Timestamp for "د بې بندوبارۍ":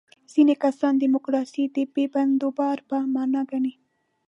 1.75-2.83